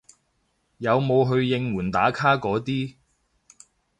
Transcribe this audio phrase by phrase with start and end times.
[0.79, 2.95] 有冇去應援打卡嗰啲